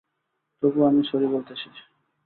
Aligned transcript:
তবুও 0.63 0.87
আমি 0.87 1.01
স্যরি 1.03 1.27
বলতে 1.27 1.51
এসেছি। 1.53 1.81